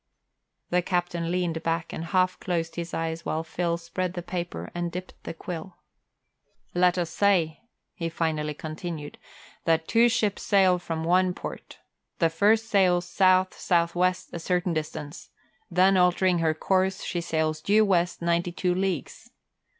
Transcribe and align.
The 0.71 0.81
captain 0.81 1.29
leaned 1.29 1.61
back 1.61 1.93
and 1.93 2.05
half 2.05 2.39
closed 2.39 2.75
his 2.75 2.91
eyes 2.91 3.23
while 3.23 3.43
Phil 3.43 3.77
spread 3.77 4.15
the 4.15 4.23
paper 4.23 4.71
and 4.73 4.91
dipped 4.91 5.13
the 5.25 5.33
quill. 5.35 5.77
"Let 6.73 6.97
us 6.97 7.11
say," 7.11 7.61
he 7.93 8.09
finally 8.09 8.55
continued, 8.55 9.19
"that 9.65 9.87
two 9.87 10.09
ships 10.09 10.41
sail 10.41 10.79
from 10.79 11.03
one 11.03 11.35
port. 11.35 11.77
The 12.17 12.31
first 12.31 12.65
sails 12.67 13.07
south 13.07 13.53
south 13.55 13.93
west 13.93 14.31
a 14.33 14.39
certain 14.39 14.73
distance; 14.73 15.29
then 15.69 15.95
altering 15.97 16.39
her 16.39 16.55
course, 16.55 17.03
she 17.03 17.21
sails 17.21 17.61
due 17.61 17.85
west 17.85 18.23
ninety 18.23 18.51
two 18.51 18.73
leagues. 18.73 19.29